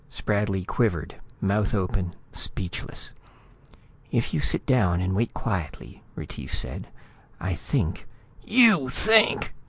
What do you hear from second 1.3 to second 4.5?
mouth open, speechless. "If you'll